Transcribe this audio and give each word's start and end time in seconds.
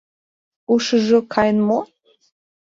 Ушыжо 0.73 1.19
каен 1.33 1.57
мо?.. 1.67 1.79